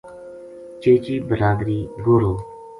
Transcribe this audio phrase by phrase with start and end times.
[0.81, 2.33] چیچی بلادری گوہرو